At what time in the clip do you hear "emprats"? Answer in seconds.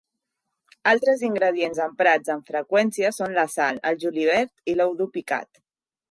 1.83-2.31